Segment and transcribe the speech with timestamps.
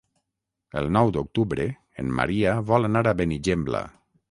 [0.81, 1.67] El nou d'octubre
[2.05, 3.87] en Maria vol anar a Benigembla.